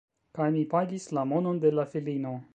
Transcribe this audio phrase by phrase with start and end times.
[0.37, 2.35] Kaj mi pagis la monon de la filino